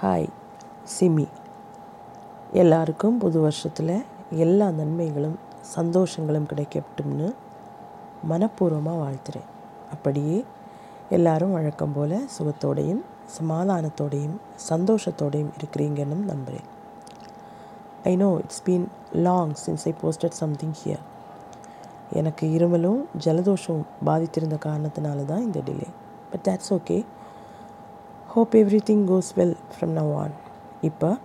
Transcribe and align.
Hi 0.00 0.26
SIMI. 0.98 1.26
எல்லாருக்கும் 2.52 3.18
புது 3.18 3.40
வருஷத்தில் 3.40 4.04
எல்லா 4.30 4.70
நன்மைகளும் 4.70 5.38
சந்தோஷங்களும் 5.76 6.48
கிடைக்கட்டும்னு 6.50 7.28
மனப்பூர்வமாக 8.30 9.00
வாழ்த்துறேன். 9.02 9.48
அப்படியே 9.92 10.44
எல்லாரும் 11.10 11.52
வழக்கம் 11.52 11.92
போல் 11.92 12.28
சுகத்தோடையும் 12.38 13.02
சமாதானத்தோடையும் 13.38 14.36
சந்தோஷத்தோடையும் 14.68 15.52
இருக்கிறீங்கன்னு 15.58 16.24
நம்புகிறேன் 16.24 16.68
I 18.02 18.16
know 18.16 18.38
it's 18.38 18.62
been 18.62 18.86
long 19.12 19.54
since 19.66 19.88
I 19.88 19.94
posted 20.02 20.38
something 20.42 20.76
here 20.82 21.04
எனக்கு 22.12 22.46
இருமலும் 22.46 23.02
ஜலதோஷம் 23.24 23.82
பாதித்திருந்த 24.04 24.58
காரணத்தினால 24.64 25.24
தான் 25.24 25.40
இந்த 25.40 25.60
delay 25.60 25.88
but 26.30 26.44
that's 26.48 26.72
okay 26.72 27.04
hope 28.36 28.54
everything 28.86 29.04
goes 29.10 29.28
well 29.36 29.54
from 29.74 29.92
now 29.98 30.14
on 30.14 30.32
இப்போ 30.80 31.16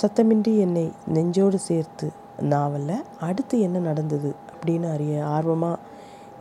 சத்தமின்றி 0.00 0.58
என்னை 0.58 0.92
நெஞ்சோடு 1.06 1.58
சேர்த்து 1.58 2.12
நாவலில் 2.40 3.04
அடுத்து 3.20 3.60
என்ன 3.60 3.78
நடந்தது? 3.78 4.34
அப்படின்னு 4.54 4.92
அறிய 4.92 5.26
ஆர்வமாக 5.26 5.78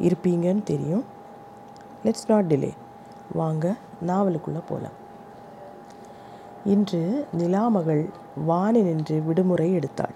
இருப்பீங்கன்னு 0.02 0.64
தெரியும். 0.64 1.04
லெட்ஸ் 2.04 2.28
நாட் 2.28 2.54
டிலே 2.54 2.72
வாங்க 3.34 3.76
நாவலுக்குள்ளே 4.08 4.62
போகலாம் 4.70 4.98
இன்று 6.66 7.28
நிலாமகள் 7.38 8.10
வானி 8.46 8.82
நின்று 8.82 9.22
விடுமுறை 9.22 9.78
எடுத்தாள். 9.78 10.16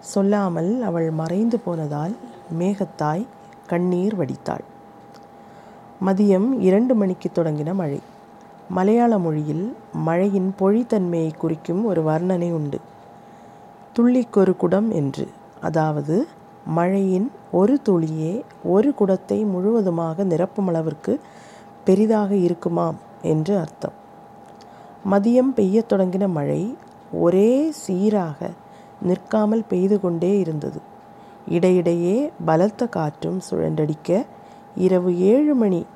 சொல்லாமல் 0.00 0.82
அவள் 0.82 1.10
மறைந்து 1.10 1.58
போனதால் 1.58 2.16
மேகத்தாய் 2.58 3.26
கண்ணீர் 3.66 4.18
வடித்தாள். 4.18 4.64
மதியம் 6.06 6.60
இரண்டு 6.60 6.94
மணிக்கு 6.94 7.30
தொடங்கின 7.34 7.74
மழை. 7.74 8.00
மலையாள 8.68 9.18
மொழியில் 9.18 9.76
மழையின் 9.92 10.54
பொழித்தன்மையை 10.58 11.36
குறிக்கும் 11.36 11.84
ஒரு 11.84 12.02
வர்ணனை 12.02 12.52
உண்டு. 12.52 12.80
துள்ளிக்கொரு 13.98 14.56
குடம் 14.56 14.90
என்று. 14.90 15.28
அதாவது 15.60 16.26
மழையின் 16.66 17.30
ஒரு 17.52 17.80
துளியே 17.82 18.44
ஒரு 18.64 18.94
குடத்தை 18.94 19.44
முழுவதுமாக 19.44 20.24
நிரப்பும் 20.24 20.66
அளவிற்கு 20.66 21.20
பெரிதாக 21.84 22.34
இருக்குமாம் 22.34 22.96
என்று 23.22 23.58
அர்த்தம். 23.58 23.92
மதியம் 25.10 25.52
பெய்யத் 25.56 25.92
தொடங்கின 25.92 26.28
மழை 26.28 26.76
ஒரே 27.12 27.70
சீராக 27.70 28.50
நிற்காமல் 29.02 29.64
பெய்து 29.68 30.00
கொண்டே 30.00 30.38
இருந்தது. 30.38 30.80
இடையிடையே 31.48 32.30
பலத்த 32.44 32.86
காற்றும் 32.86 33.40
சுழன்றடிக்க 33.50 34.26
இரவு 34.74 35.18
ஏழு 35.18 35.54
மணி 35.54 35.86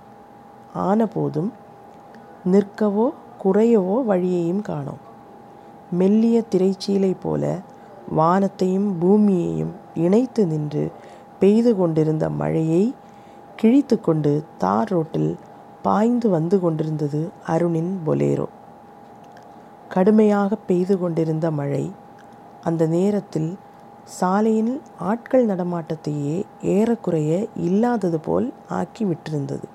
ஆனபோதும் 0.79 1.51
நிற்கவோ 2.53 3.07
குறையவோ 3.45 3.97
வழியையும் 4.05 4.63
காணோம். 4.63 5.03
மெல்லிய 5.91 6.43
திரைச்சீலை 6.51 7.13
போல 7.23 7.59
வானத்தையும் 8.09 8.89
பூமியையும் 8.99 9.73
இணைத்து 9.95 10.47
நின்று 10.47 10.93
பெய்து 11.41 11.77
கொண்டிருந்த 11.77 12.31
மழையை 12.31 12.95
கிழித்து 13.57 14.01
கொண்டு 14.01 14.45
தார் 14.59 14.89
ரோட்டில் 14.89 15.37
பாய்ந்து 15.83 16.29
வந்து 16.29 16.61
கொண்டிருந்தது 16.61 17.29
அருணின் 17.47 17.93
பொலேரோ. 18.07 18.49
கடுமையாக 19.89 20.57
பெய்து 20.67 20.99
கொண்டிருந்த 20.99 21.51
மழை 21.51 21.85
அந்த 22.65 22.87
நேரத்தில் 22.87 23.51
சாலையில் 24.05 24.81
ஆட்கள் 24.99 25.47
நடமாட்டத்தையே 25.47 26.37
ஏறக்குறைய 26.63 27.47
இல்லாதது 27.57 28.21
போல் 28.21 28.53
ஆக்கி 28.69 29.05
விட்டிருந்தது. 29.05 29.67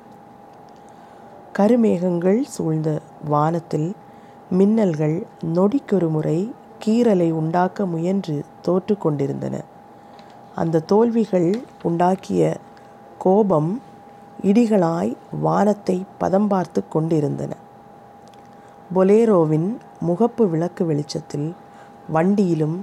கருமேகங்கள் 1.58 2.42
சூழ்ந்த 2.44 2.90
வானத்தில் 3.26 3.94
மின்னல்கள் 4.52 5.16
நொடிக்கொரு 5.56 6.10
முறை 6.10 6.52
கீறலை 6.86 7.32
உண்டாக்க 7.32 7.86
முயன்று 7.86 8.36
தோற்று 8.62 8.98
கொண்டிருந்தன. 8.98 9.56
அந்த 10.56 10.80
தோல்விகள் 10.80 11.50
உண்டாக்கிய 11.84 12.56
கோபம் 13.18 13.82
இடிகளாய் 14.44 15.12
வானத்தை 15.42 16.04
பதம் 16.18 16.48
பார்த்து 16.48 16.84
கொண்டிருந்தன. 16.88 17.52
பொலேரோவின் 18.96 19.78
முகப்பு 20.08 20.50
விளக்கு 20.50 20.86
வெளிச்சத்தில் 20.86 21.54
வண்டியிலும் 22.14 22.78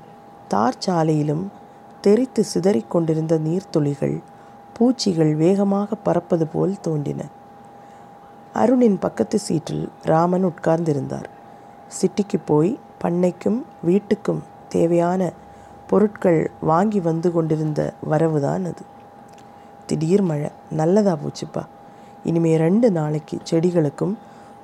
தார் 0.49 0.81
சாலையிலும் 0.87 1.45
தெரித்து 2.01 2.45
சிதறிக் 2.45 2.91
கொண்டிருந்த 2.91 3.39
நீர்த்துளிகள் 3.39 4.17
பூச்சிகள் 4.73 5.35
வேகமாக 5.35 5.95
பறப்பது 5.95 6.47
போல் 6.47 6.81
தோன்றின. 6.81 7.23
அருணின் 8.59 8.99
பக்கத்து 8.99 9.39
சீட்டில் 9.39 9.85
ராமன் 10.03 10.45
உட்கார்ந்திருந்தார். 10.45 11.29
சிட்டிக்கு 12.01 12.39
போய் 12.45 12.79
பண்ணைக்கும் 13.03 13.59
வீட்டுக்கும் 13.87 14.43
தேவையான 14.69 15.33
பொருட்கள் 15.87 16.41
வாங்கி 16.61 17.01
வந்து 17.01 17.33
கொண்டிருந்த 17.33 17.93
வரவுதான் 18.11 18.65
அது. 18.71 18.85
திடீர் 19.87 20.23
மழை. 20.23 20.51
நல்லதா 20.71 21.19
போச்சுப்பா. 21.25 21.63
இனிமே 22.25 22.57
ரெண்டு 22.57 22.91
நாளைக்கு 22.91 23.39
செடிகளுக்கும் 23.51 24.15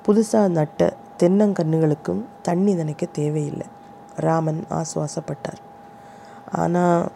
புதுசாக 0.05 0.47
நட்ட 0.47 0.93
தென்னங்கன்றுகளுக்கும் 1.19 2.21
தண்ணி 2.41 2.73
நினைக்க 2.73 3.05
தேவையில்லை. 3.05 3.67
ராமன் 4.15 4.61
ஆசுவாசப்பட்டார். 4.69 5.61
ஆனால் 6.51 7.11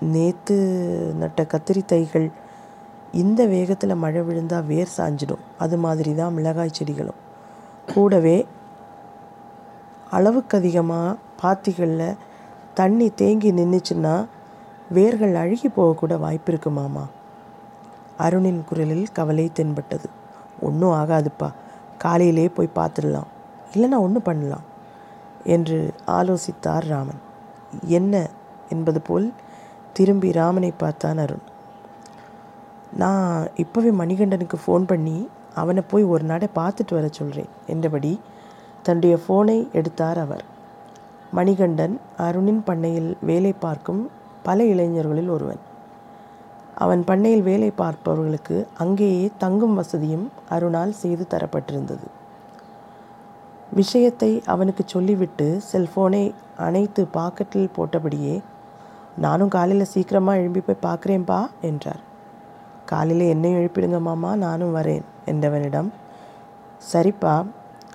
நேற்று 0.00 0.56
நட்ட 1.18 1.42
கத்திரி 1.42 1.84
தைகள் 1.84 2.28
இந்த 3.14 3.46
வேகத்தில் 3.46 3.94
மழை 3.94 4.22
விழுந்தால் 4.22 4.64
வேர் 4.64 4.92
சாஞ்சிடும். 4.96 5.42
அது 5.58 5.76
மாதிரி 5.76 6.14
தான் 6.14 6.32
மிளகாய் 6.32 6.70
செடிகளும். 6.72 7.20
கூடவே 7.94 8.46
அளவுக்கு 10.10 10.58
அதிகமாக 10.58 11.16
பாத்திகளில் 11.42 12.16
தண்ணி 12.74 13.10
தேங்கி 13.10 13.52
நின்றுச்சுன்னா 13.52 14.26
வேர்கள் 14.90 15.34
அழுகி 15.34 15.68
போகக்கூட 15.68 16.18
வாய்ப்பு 16.18 16.52
இருக்கு 16.52 16.70
மாமா. 16.70 17.06
அருணின் 18.16 18.64
குரலில் 18.68 19.12
கவலை 19.12 19.50
தென்பட்டது. 19.52 20.08
ஒன்றும் 20.60 20.92
ஆகாதுப்பா. 20.92 21.52
காலையிலே 21.98 22.48
போய் 22.48 22.76
பார்த்துடலாம் 22.76 23.30
இல்லைன்னா 23.74 23.98
ஒன்று 23.98 24.22
பண்ணலாம் 24.22 24.64
என்று 25.44 25.94
ஆலோசித்தார் 26.06 26.86
ராமன். 26.86 27.20
என்ன? 27.86 28.28
என்பது 28.68 29.00
போல் 29.00 29.32
திரும்பி 29.92 30.32
ராமனை 30.32 30.72
பார்த்தான் 30.76 31.18
அருண். 31.18 31.52
நான் 33.02 33.48
இப்போவே 33.56 33.90
மணிகண்டனுக்கு 34.00 34.56
ஃபோன் 34.64 34.84
பண்ணி 34.86 35.16
அவனை 35.54 35.82
போய் 35.90 36.04
ஒரு 36.04 36.24
நாடை 36.24 36.48
பார்த்துட்டு 36.54 36.92
வர 36.94 37.06
சொல்கிறேன் 37.10 37.52
என்றபடி 37.66 38.12
தன்னுடைய 38.82 39.14
ஃபோனை 39.22 39.56
எடுத்தார் 39.72 40.18
அவர். 40.18 40.44
மணிகண்டன் 41.32 41.94
அருணின் 42.16 42.62
பண்ணையில் 42.62 43.10
வேலை 43.20 43.52
பார்க்கும் 43.64 44.02
பல 44.42 44.64
இளைஞர்களில் 44.64 45.28
ஒருவன். 45.28 45.62
அவன் 46.74 47.02
பண்ணையில் 47.04 47.42
வேலை 47.42 47.70
பார்ப்பவர்களுக்கு 47.70 48.56
அங்கேயே 48.78 49.24
தங்கும் 49.38 49.74
வசதியும் 49.74 50.26
அருணால் 50.48 50.94
செய்து 51.02 51.26
தரப்பட்டிருந்தது. 51.30 52.06
விஷயத்தை 53.72 54.32
அவனுக்கு 54.46 54.82
சொல்லிவிட்டு 54.86 55.46
செல்ஃபோனை 55.72 56.24
அணைத்து 56.56 57.02
பாக்கெட்டில் 57.12 57.74
போட்டபடியே 57.76 58.34
நானும் 59.16 59.48
காலையில் 59.48 59.92
சீக்கிரமாக 59.92 60.40
எழும்பி 60.40 60.60
போய் 60.60 60.84
பார்க்குறேன்ப்பா 60.88 61.40
என்றார். 61.60 62.02
காலையில் 62.84 63.26
என்னையும் 63.26 63.60
எழுப்பிடுங்க 63.60 64.00
மாமா 64.00 64.36
நானும் 64.36 64.76
வரேன் 64.76 65.04
என்றவனிடம் 65.26 65.88
சரிப்பா 66.92 67.46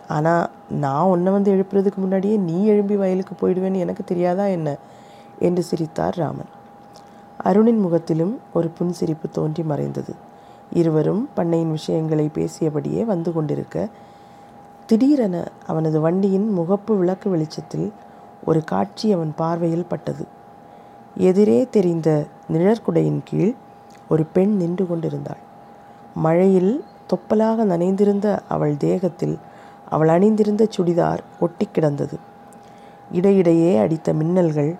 ஆனால் 0.08 0.50
நான் 0.70 1.04
உன்னை 1.04 1.32
வந்து 1.32 1.52
எழுப்புறதுக்கு 1.52 1.96
முன்னாடியே 1.96 2.38
நீ 2.38 2.66
எழும்பி 2.66 2.96
வயலுக்கு 2.96 3.34
போயிடுவேன்னு 3.42 3.76
எனக்கு 3.76 4.04
தெரியாதா 4.04 4.46
என்ன? 4.46 4.78
என்று 5.40 5.64
சிரித்தார் 5.64 6.16
ராமன். 6.16 6.50
அருணின் 7.38 7.80
முகத்திலும் 7.80 8.40
ஒரு 8.54 8.72
புன்சிரிப்பு 8.80 9.28
தோன்றி 9.32 9.64
மறைந்தது. 9.64 10.14
இருவரும் 10.72 11.30
பண்ணையின் 11.38 11.70
விஷயங்களை 11.70 12.30
பேசியபடியே 12.34 13.06
வந்து 13.06 13.34
கொண்டிருக்க 13.34 13.88
திடீரென 14.86 15.48
அவனது 15.68 16.02
வண்டியின் 16.02 16.48
முகப்பு 16.58 16.98
விளக்கு 16.98 17.30
வெளிச்சத்தில் 17.30 17.92
ஒரு 18.46 18.64
காட்சி 18.64 19.14
அவன் 19.14 19.34
பார்வையில் 19.36 19.90
பட்டது. 19.90 20.26
எதிரே 21.16 21.68
தெரிந்த 21.70 22.10
நிழற்குடையின் 22.52 23.22
கீழ் 23.24 23.56
ஒரு 24.10 24.24
பெண் 24.26 24.54
நின்று 24.56 24.88
கொண்டிருந்தாள். 24.88 25.42
மழையில் 26.16 26.84
தொப்பலாக 27.08 27.66
நனைந்திருந்த 27.66 28.28
அவள் 28.48 28.76
தேகத்தில் 28.78 29.38
அவள் 29.90 30.08
அணிந்திருந்த 30.08 30.64
சுடிதார் 30.78 31.22
ஒட்டி 31.40 31.66
கிடந்தது. 31.72 32.18
இடையிடையே 33.12 33.72
அடித்த 33.78 34.14
மின்னல்கள் 34.14 34.72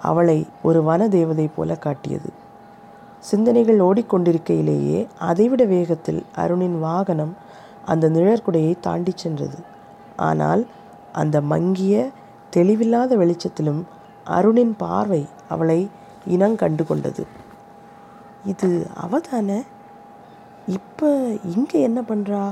அவளை 0.00 0.38
ஒரு 0.62 0.80
வன 0.82 1.08
தேவதை 1.08 1.46
போல 1.48 1.74
காட்டியது. 1.74 2.30
சிந்தனைகள் 3.20 3.80
ஓடிக்கொண்டிருக்கையிலேயே 3.80 5.06
அதைவிட 5.18 5.64
வேகத்தில் 5.64 6.22
அருணின் 6.34 6.78
வாகனம் 6.78 7.34
அந்த 7.84 8.08
நிழற்குடையை 8.08 8.74
தாண்டி 8.80 9.12
சென்றது. 9.16 9.58
ஆனால் 10.16 10.62
அந்த 11.12 11.36
மங்கிய 11.52 12.10
தெளிவில்லாத 12.52 13.12
வெளிச்சத்திலும் 13.16 13.82
அருணின் 14.24 14.74
பார்வை 14.76 15.22
அவளை 15.48 15.80
இனங்கண்டு 16.28 16.84
கொண்டது 16.86 17.22
இது 18.44 18.68
அவ 18.94 19.18
தானே 19.18 19.58
இப்போ 20.76 21.08
இங்கே 21.54 21.78
என்ன 21.80 22.00
பண்ணுறா 22.02 22.42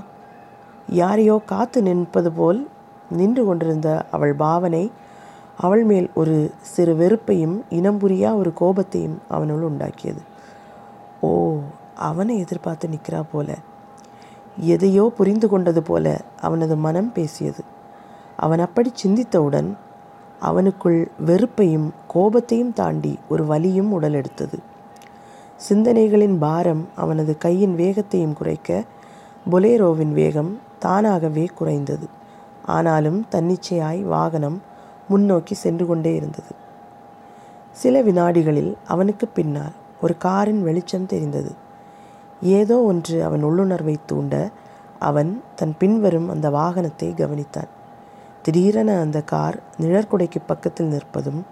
யாரையோ 1.00 1.36
காத்து 1.44 1.82
நிற்பது 1.82 2.32
போல் 2.32 2.60
நின்று 3.10 3.44
கொண்டிருந்த 3.44 3.88
அவள் 4.10 4.34
பாவனை 4.34 4.84
அவள் 5.56 5.84
மேல் 5.84 6.08
ஒரு 6.14 6.36
சிறு 6.60 6.92
வெறுப்பையும் 6.94 7.56
இனம் 7.68 8.00
புரியா 8.00 8.30
ஒரு 8.34 8.50
கோபத்தையும் 8.60 9.18
அவனுள் 9.28 9.66
உண்டாக்கியது. 9.68 10.22
ஓ 11.20 11.30
அவனை 12.08 12.34
எதிர்பார்த்து 12.38 12.88
நிற்கிறா 12.88 13.20
போல. 13.32 13.48
எதையோ 14.74 15.04
புரிந்து 15.18 15.48
கொண்டது 15.48 15.82
போல 15.82 16.06
அவனது 16.40 16.76
மனம் 16.76 17.12
பேசியது. 17.12 17.62
அவன் 18.36 18.58
அப்படி 18.58 18.90
சிந்தித்தவுடன் 19.02 19.70
அவனுக்குள் 20.40 21.00
வெறுப்பையும் 21.24 21.88
கோபத்தையும் 22.14 22.72
தாண்டி 22.72 23.18
ஒரு 23.28 23.46
வலியும் 23.46 24.00
உடலெடுத்தது. 24.00 24.58
சிந்தனைகளின் 25.68 26.38
பாரம் 26.38 26.88
அவனது 26.96 27.38
கையின் 27.38 27.74
வேகத்தையும் 27.74 28.32
குறைக்க 28.32 28.84
பொலேரோவின் 29.50 30.12
வேகம் 30.12 30.58
தானாகவே 30.78 31.44
குறைந்தது. 31.54 32.06
ஆனாலும் 32.66 33.26
தன்னிச்சையாய் 33.30 34.02
வாகனம் 34.02 34.62
முன்னோக்கி 35.08 35.54
சென்று 35.54 35.86
கொண்டே 35.86 36.14
இருந்தது. 36.14 36.52
சில 37.72 38.02
வினாடிகளில் 38.02 38.72
அவனுக்கு 38.86 39.28
பின்னால் 39.28 39.76
ஒரு 40.00 40.16
காரின் 40.16 40.62
வெளிச்சம் 40.62 41.06
தெரிந்தது. 41.06 41.52
ஏதோ 42.40 42.82
ஒன்று 42.82 43.24
அவன் 43.24 43.42
உள்ளுணர்வை 43.42 43.96
தூண்ட 44.06 44.50
அவன் 44.98 45.42
தன் 45.54 45.74
பின்வரும் 45.78 46.28
அந்த 46.28 46.50
வாகனத்தை 46.50 47.08
கவனித்தான். 47.14 47.70
திடீரென 48.42 49.00
அந்த 49.00 49.22
கார் 49.22 49.56
நிழற்குடைக்கு 49.80 50.40
பக்கத்தில் 50.46 50.92
நிற்பதும் 50.92 51.42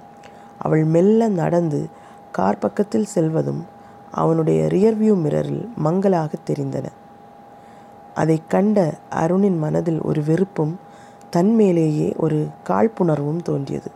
அவள் 0.58 0.84
மெல்ல 0.84 1.28
நடந்து 1.28 1.88
கார் 2.32 2.58
பக்கத்தில் 2.58 3.12
செல்வதும் 3.14 3.62
அவனுடைய 4.10 4.66
ரியர்வியூ 4.66 5.14
மிரரில் 5.14 5.74
மங்களாக 5.76 6.36
தெரிந்தன. 6.50 6.84
அதை 8.14 8.42
கண்ட 8.48 8.94
அருணின் 9.10 9.58
மனதில் 9.58 10.02
ஒரு 10.02 10.24
வெறுப்பும் 10.24 10.78
தன்மேலேயே 11.36 12.16
ஒரு 12.16 12.46
காழ்ப்புணர்வும் 12.68 13.42
தோன்றியது. 13.42 13.90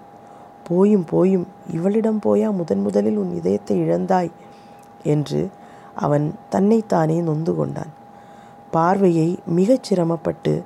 போயும் 0.65 1.05
போயும் 1.05 1.47
இவளிடம் 1.71 2.21
போயா 2.25 2.53
முதன் 2.53 2.81
முதலில் 2.81 3.17
உன் 3.17 3.35
இதயத்தை 3.35 3.81
இழந்தாய்? 3.81 4.31
என்று 5.03 5.51
அவன் 5.95 6.35
தன்னைத்தானே 6.49 7.21
நொந்து 7.21 7.55
கொண்டான். 7.55 7.93
பார்வையை 8.71 9.39
மிகச் 9.47 9.83
சிரமப்பட்டு 9.83 10.65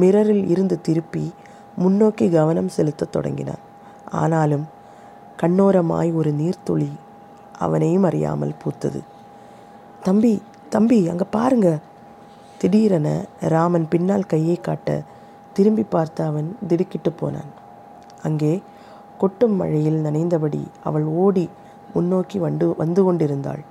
மிரரில் 0.00 0.48
இருந்து 0.48 0.80
திருப்பி 0.80 1.34
முன்னோக்கி 1.76 2.30
கவனம் 2.30 2.68
செலுத்தத் 2.68 3.12
தொடங்கினான். 3.12 3.66
ஆனாலும் 4.10 4.66
கண்ணோரமாய் 5.42 6.14
ஒரு 6.14 6.34
நீர்த்துளி 6.38 6.88
அவனையும் 7.64 8.06
அறியாமல் 8.08 8.58
பூத்தது. 8.62 9.00
தம்பி 10.06 10.32
தம்பி 10.74 10.98
அங்கே 11.12 11.26
பாருங்க. 11.36 11.68
திடீரென 12.60 13.08
ராமன் 13.54 13.86
பின்னால் 13.92 14.30
கையை 14.32 14.56
காட்ட 14.60 14.88
திரும்பி 15.56 15.84
பார்த்த 15.94 16.26
அவன் 16.30 16.48
திடுக்கிட்டு 16.68 17.10
போனான். 17.20 17.50
அங்கே 18.26 18.52
கொட்டும் 19.20 19.54
மழையில் 19.60 20.00
நனைந்தபடி 20.06 20.62
அவள் 20.88 21.06
ஓடி 21.24 21.46
முன்னோக்கி 21.94 22.38
வந்து 22.46 22.66
வந்து 22.82 23.02
கொண்டிருந்தாள். 23.06 23.62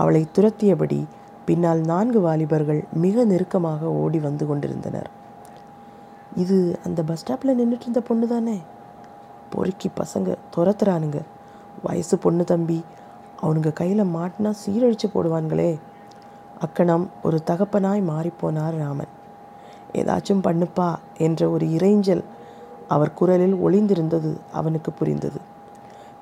அவளை 0.00 0.22
துரத்தியபடி 0.36 1.00
பின்னால் 1.48 1.80
நான்கு 1.90 2.18
வாலிபர்கள் 2.26 2.80
மிக 3.04 3.24
நெருக்கமாக 3.30 3.90
ஓடி 4.02 4.18
வந்து 4.26 4.44
கொண்டிருந்தனர். 4.50 5.08
இது 6.42 6.56
அந்த 6.86 7.00
பஸ் 7.08 7.20
ஸ்டாப்பில் 7.22 7.58
நின்றுட்டு 7.58 7.86
இருந்த 7.86 8.00
பொண்ணு 8.08 8.26
தானே 8.34 8.56
பொறுக்கி 9.52 9.88
பசங்க 10.00 10.36
துரத்துறானுங்க. 10.54 11.18
வயசு 11.86 12.14
பொண்ணு 12.24 12.44
தம்பி 12.52 12.78
அவனுங்க 13.44 13.72
கையில் 13.72 14.02
மாட்டினா 14.02 14.52
சீரழித்து 14.64 15.06
போடுவான்களே. 15.14 15.78
அக்கணம் 16.60 17.10
ஒரு 17.22 17.38
தகப்பனாய் 17.46 18.02
மாறிப்போனார் 18.10 18.76
ராமன். 18.76 19.12
ஏதாச்சும் 19.92 20.44
பண்ணுப்பா 20.44 20.94
என்ற 21.18 21.48
ஒரு 21.48 21.66
இறைஞ்சல் 21.66 22.24
அவர் 22.88 23.14
குரலில் 23.14 23.54
ஒளிந்திருந்தது 23.54 24.36
அவனுக்கு 24.52 24.92
புரிந்தது. 24.92 25.40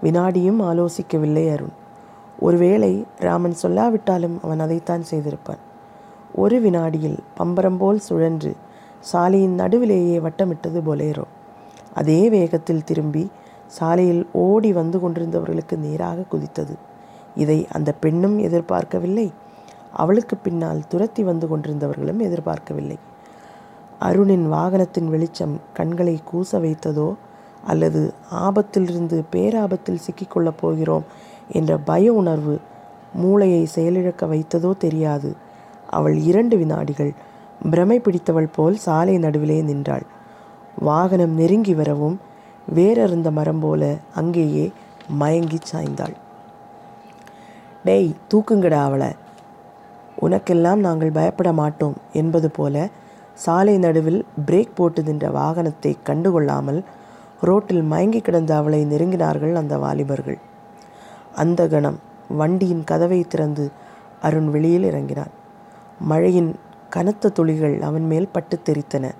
வினாடியும் 0.03 0.61
ஆலோசிக்கவில்லை 0.61 1.53
அருண். 1.53 1.75
ஒருவேளை 2.39 3.05
ராமன் 3.19 3.55
சொல்லாவிட்டாலும் 3.63 4.37
அவன் 4.43 4.61
அதைத்தான் 4.61 5.05
செய்திருப்பான். 5.11 5.63
ஒரு 6.35 6.61
வினாடியில் 6.61 7.19
பம்பரம் 7.37 7.77
போல் 7.77 7.99
சுழன்று 7.99 8.57
சாலையின் 9.01 9.59
நடுவிலேயே 9.59 10.19
வட்டமிட்டது 10.19 10.81
பொலேரோ. 10.87 11.25
அதே 11.95 12.31
வேகத்தில் 12.31 12.85
திரும்பி 12.85 13.31
சாலையில் 13.67 14.27
ஓடி 14.33 14.73
வந்து 14.73 14.99
கொண்டிருந்தவர்களுக்கு 14.99 15.77
நேராக 15.77 16.25
குதித்தது. 16.33 16.75
இதை 17.35 17.67
அந்த 17.73 17.93
பெண்ணும் 17.93 18.39
எதிர்பார்க்கவில்லை. 18.39 19.33
அவளுக்கு 19.93 20.37
பின்னால் 20.37 20.89
துரத்தி 20.89 21.23
வந்து 21.23 21.47
கொண்டிருந்தவர்களும் 21.47 22.19
எதிர்பார்க்கவில்லை. 22.19 22.99
அருணின் 23.99 24.53
வாகனத்தின் 24.53 25.05
வெளிச்சம் 25.05 25.61
கண்களை 25.73 26.21
கூச 26.33 26.53
வைத்ததோ 26.53 27.15
அல்லது 27.65 28.15
ஆபத்திலிருந்து 28.31 29.23
பேராபத்தில் 29.33 30.01
சிக்கிக்கொள்ளப் 30.07 30.59
போகிறோம் 30.61 31.05
என்ற 31.53 31.79
பய 31.79 32.13
உணர்வு 32.13 32.61
மூளையை 33.15 33.69
செயலிழக்க 33.75 34.27
வைத்ததோ 34.27 34.77
தெரியாது. 34.77 35.37
அவள் 35.91 36.17
இரண்டு 36.17 36.57
வினாடிகள் 36.57 37.13
பிரமை 37.71 38.01
பிடித்தவள் 38.01 38.47
போல் 38.47 38.77
சாலை 38.77 39.19
நடுவிலே 39.19 39.63
நின்றாள். 39.63 40.03
வாகனம் 40.79 41.35
நெருங்கி 41.35 41.75
வரவும் 41.75 42.21
வேறறுந்த 42.69 43.31
மரம் 43.31 43.59
போல 43.59 43.97
அங்கேயே 44.15 44.73
மயங்கி 45.09 45.59
சாய்ந்தாள். 45.73 46.15
டேய் 47.85 48.15
தூக்குங்கடா 48.31 48.81
அவளை. 48.83 49.09
உனக்கெல்லாம் 50.21 50.77
நாங்கள் 50.77 51.11
பயப்பட 51.11 51.53
மாட்டோம் 51.53 51.95
என்பது 52.13 52.51
போல 52.51 52.89
சாலை 53.35 53.79
நடுவில் 53.79 54.25
பிரேக் 54.47 54.75
போட்டு 54.75 55.03
நின்ற 55.03 55.29
வாகனத்தை 55.31 55.97
கண்டுகொள்ளாமல் 56.07 56.85
ரோட்டில் 57.41 57.83
மயங்கி 57.83 58.21
கிடந்த 58.21 58.57
அவளை 58.57 58.85
நெருங்கினார்கள் 58.85 59.55
அந்த 59.55 59.79
வாலிபர்கள். 59.79 60.39
அந்த 61.35 61.69
கணம் 61.69 61.99
வண்டியின் 62.29 62.85
கதவை 62.85 63.25
திறந்து 63.25 63.71
அருண் 64.21 64.51
வெளியில் 64.51 64.83
இறங்கினான். 64.83 65.33
மழையின் 65.99 66.55
கனத்த 66.89 67.29
துளிகள் 67.29 67.83
அவன் 67.83 68.07
மேல் 68.07 68.33
பட்டு 68.33 68.59
தெரித்தன. 68.65 69.11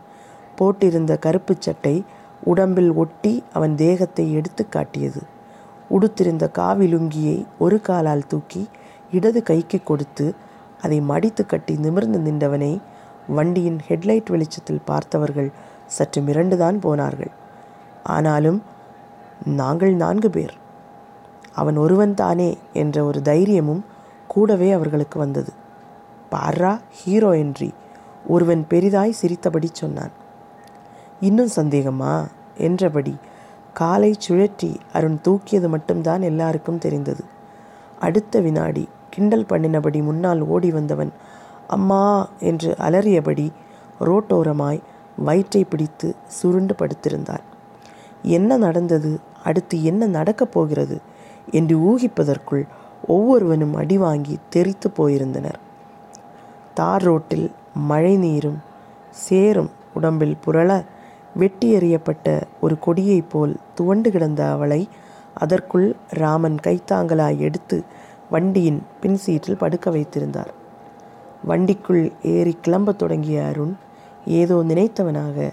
போட்டிருந்த 0.59 1.19
கருப்புச் 1.19 1.61
சட்டை 1.61 2.05
உடம்பில் 2.45 2.93
ஒட்டி 2.93 3.45
அவன் 3.53 3.75
தேகத்தை 3.75 4.33
எடுத்து 4.33 4.69
காட்டியது. 4.69 5.23
உடுத்திருந்த 5.95 6.45
காவி 6.51 6.87
லுங்கியை 6.95 7.39
ஒரு 7.59 7.81
காலால் 7.81 8.29
தூக்கி 8.29 8.63
இடது 9.13 9.41
கைக்கு 9.43 9.79
கொடுத்து 9.83 10.27
அதை 10.83 10.99
மடித்து 11.01 11.43
கட்டி 11.47 11.75
நிமிர்ந்து 11.77 12.19
நின்றவனை 12.19 12.73
வண்டியின் 13.29 13.79
ஹெட்லைட் 13.89 14.31
வெளிச்சத்தில் 14.31 14.85
பார்த்தவர்கள் 14.85 15.51
சற்று 15.87 16.21
மிரண்டுதான் 16.23 16.79
போனார்கள். 16.81 17.33
ஆனாலும் 18.05 18.59
நாங்கள் 19.45 19.95
நான்கு 19.95 20.31
பேர். 20.31 20.55
அவன் 21.53 21.77
ஒருவன் 21.77 22.15
தானே 22.15 22.51
என்ற 22.73 22.97
ஒரு 23.05 23.19
தைரியமும் 23.23 23.85
கூடவே 24.27 24.69
அவர்களுக்கு 24.71 25.19
வந்தது. 25.19 25.53
பார்ரா 26.31 26.73
ஹீரோ 26.91 27.31
என்றி 27.35 27.71
ஒருவன் 28.29 28.63
பெரிதாய் 28.71 29.19
சிரித்தபடி 29.21 29.69
சொன்னான். 29.73 30.15
இன்னும் 31.21 31.53
சந்தேகமா? 31.57 32.15
என்றபடி 32.59 33.15
காலை 33.73 34.15
சுழற்றி 34.29 34.77
அருண் 34.93 35.19
தூக்கியது 35.23 35.69
மட்டும்தான் 35.69 36.23
எல்லாருக்கும் 36.23 36.79
தெரிந்தது. 36.79 37.25
அடுத்த 37.99 38.41
வினாடி 38.41 38.89
கிண்டல் 39.11 39.47
பண்ணினபடி 39.49 40.03
முன்னால் 40.03 40.41
ஓடி 40.41 40.71
வந்தவன் 40.71 41.13
அம்மா 41.67 42.29
என்று 42.39 42.75
அலறியபடி 42.79 43.53
ரோட்டோரமாய் 44.01 44.81
வயிற்றை 45.17 45.65
பிடித்து 45.65 46.15
சுருண்டு 46.27 46.75
படுத்திருந்தான் 46.75 47.45
என்ன 48.23 48.57
நடந்தது? 48.57 49.21
அடுத்து 49.45 49.85
என்ன 49.85 50.07
நடக்கப் 50.07 50.53
போகிறது? 50.53 51.01
என்று 51.51 51.77
ஊகிப்பதற்குள் 51.79 52.65
ஒவ்வொருவனும் 53.07 53.75
அடி 53.75 53.99
வாங்கி 53.99 54.39
தெரித்து 54.49 54.91
போயிருந்தனர். 54.97 55.61
தார் 56.75 57.03
ரோட்டில் 57.03 57.53
மழை 57.75 58.17
நீரும் 58.17 58.59
சேரும் 59.11 59.71
உடம்பில் 59.95 60.37
புரள 60.47 60.85
வெட்டி 61.35 61.77
எறியப்பட்ட 61.77 62.43
ஒரு 62.61 62.79
கொடியைப் 62.79 63.31
போல் 63.31 63.57
துவண்டு 63.75 64.11
கிடந்த 64.11 64.51
அவளை 64.51 64.89
அதற்குள் 65.35 65.97
ராமன் 66.09 66.57
கைத்தாங்கலாய் 66.63 67.39
எடுத்து 67.39 67.85
வண்டியின் 68.31 68.83
பின் 69.01 69.17
சீட்டில் 69.17 69.57
படுக்க 69.57 69.91
வைத்திருந்தார். 69.91 70.51
வண்டிக்குள் 71.49 72.13
ஏறி 72.23 72.57
கிளம்பத் 72.61 72.99
தொடங்கிய 72.99 73.45
அருண் 73.45 73.75
ஏதோ 74.27 74.55
நினைத்தவனாக 74.55 75.51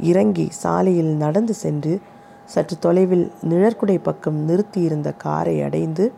இறங்கி 0.00 0.46
சாலையில் 0.50 1.12
நடந்து 1.16 1.54
சென்று 1.54 2.00
சற்று 2.44 2.78
தொலைவில் 2.78 3.32
நிழற்குடை 3.48 3.98
பக்கம் 4.02 4.48
நிறுத்தியிருந்த 4.48 5.12
காரை 5.16 5.62
அடைந்து 5.62 6.12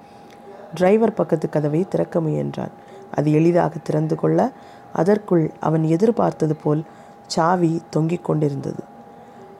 டிரைவர் 0.75 1.15
பக்கத்து 1.15 1.49
கதவை 1.49 1.89
திறக்க 1.89 2.21
முயன்றான். 2.21 2.75
அது 3.15 3.33
எளிதாக 3.33 3.75
திறந்து 3.83 4.17
கொள்ள 4.17 4.53
அதற்குள் 4.93 5.51
அவன் 5.61 5.83
எதிர்பார்த்தது 5.83 6.57
போல் 6.57 6.83
சாவி 7.27 7.83
தொங்கிக் 7.91 8.25
கொண்டிருந்தது. 8.25 8.83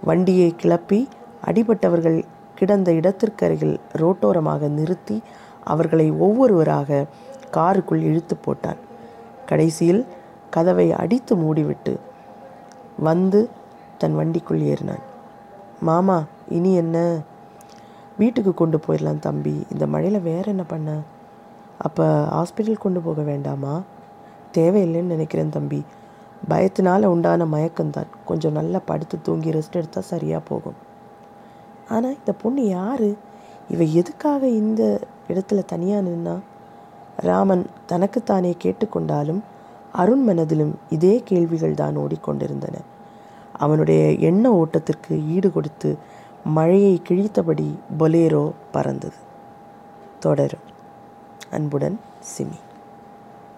வண்டியை 0.05 0.55
கிளப்பி 0.57 1.09
அடிபட்டவர்கள் 1.47 2.23
கிடந்த 2.55 2.93
இடத்திற்கருகில் 2.93 3.81
ரோட்டோரமாக 3.93 4.69
நிறுத்தி 4.69 5.23
அவர்களை 5.65 6.11
ஒவ்வொருவராக 6.11 7.07
காருக்குள் 7.51 8.03
இழுத்து 8.03 8.37
போட்டான். 8.47 8.81
கடைசியில் 9.47 10.07
கதவை 10.51 10.93
அடித்து 10.93 11.37
மூடிவிட்டு 11.37 11.97
வந்து 12.99 13.49
தன் 13.99 14.17
வண்டிக்குள் 14.19 14.63
ஏறினான். 14.63 15.05
மாமா 15.81 16.25
இனி 16.49 16.75
என்ன? 16.75 17.21
வீட்டுக்கு 18.19 18.55
கொண்டு 18.55 18.79
போயிடலாம் 18.87 19.19
தம்பி. 19.19 19.67
இந்த 19.73 19.87
மழையில் 19.87 20.21
வேற 20.21 20.43
என்ன 20.45 20.63
பண்ண? 20.63 20.99
அப்போ 21.79 22.05
ஹாஸ்பிட்டல் 22.33 22.79
கொண்டு 22.79 23.01
போக 23.01 23.23
வேண்டாமா? 23.23 23.83
தேவையில்லைன்னு 24.55 25.13
நினைக்கிறேன் 25.15 25.49
தம்பி. 25.49 25.85
பயத்தினால 26.49 27.05
உண்டான 27.05 27.45
மயக்கம்தான். 27.45 28.11
கொஞ்சம் 28.25 28.53
நல்லா 28.53 28.81
படுத்து 28.85 29.21
தூங்கி 29.23 29.51
ரெஸ்ட் 29.51 29.73
எடுத்தால் 29.73 30.05
சரியாக 30.05 30.45
போகும். 30.49 30.79
ஆனால் 31.89 32.17
இந்த 32.19 32.33
பொண்ணு 32.33 32.69
யார்? 32.69 33.07
இவ 33.69 33.83
எதுக்காக 33.83 34.49
இந்த 34.49 35.01
இடத்துல 35.29 35.65
தனியாக 35.65 36.09
நின்னா? 36.09 36.39
ராமன் 37.17 37.67
தனக்குத்தானே 37.87 38.57
கேட்டுக்கொண்டாலும் 38.63 39.41
அருண் 39.93 40.23
மனதிலும் 40.23 40.75
இதே 40.89 41.23
கேள்விகள் 41.25 41.75
தான் 41.75 41.97
ஓடிக்கொண்டிருந்தன. 41.97 42.77
அவனுடைய 43.59 44.13
எண்ண 44.13 44.51
ஓட்டத்திற்கு 44.65 45.29
ஈடு 45.29 45.53
கொடுத்து 45.53 45.99
மழையை 46.45 47.03
கிழித்தபடி 47.09 47.75
பொலேரோ 47.99 48.53
பறந்தது. 48.71 49.17
தொடரும். 50.19 50.67
அன்புடன் 51.51 52.01
சிமி. 52.37 52.59